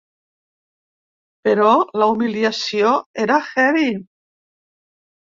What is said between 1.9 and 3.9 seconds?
la humiliació era heavy.